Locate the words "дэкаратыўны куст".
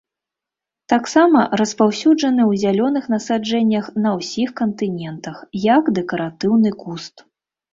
5.99-7.15